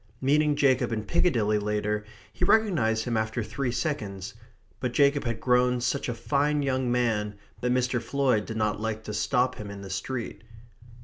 Meeting 0.19 0.55
Jacob 0.55 0.91
in 0.91 1.03
Piccadilly 1.03 1.59
lately, 1.59 2.01
he 2.33 2.43
recognized 2.43 3.05
him 3.05 3.15
after 3.15 3.43
three 3.43 3.71
seconds. 3.71 4.33
But 4.79 4.93
Jacob 4.93 5.25
had 5.25 5.39
grown 5.39 5.79
such 5.79 6.09
a 6.09 6.15
fine 6.15 6.63
young 6.63 6.91
man 6.91 7.35
that 7.59 7.71
Mr. 7.71 8.01
Floyd 8.01 8.47
did 8.47 8.57
not 8.57 8.81
like 8.81 9.03
to 9.03 9.13
stop 9.13 9.57
him 9.57 9.69
in 9.69 9.83
the 9.83 9.91
street. 9.91 10.43